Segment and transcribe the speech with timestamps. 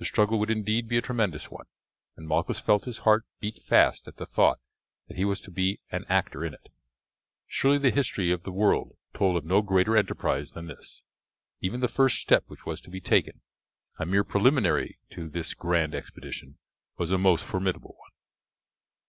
[0.00, 1.66] The struggle would indeed be a tremendous one,
[2.16, 4.58] and Malchus felt his heart beat fast at the thought
[5.06, 6.70] that he was to be an actor in it.
[7.46, 11.04] Surely the history of the world told of no greater enterprise than this.
[11.60, 13.42] Even the first step which was to be taken,
[13.96, 16.58] a mere preliminary to this grand expedition,
[16.98, 18.10] was a most formidable one.